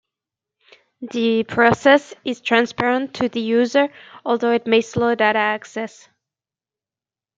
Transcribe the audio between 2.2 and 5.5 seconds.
is transparent to the user, although it may slow data